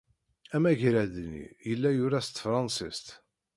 Amagrad-nni 0.55 1.45
yella 1.69 1.89
yura 1.97 2.19
s 2.25 2.27
tefṛensist. 2.29 3.07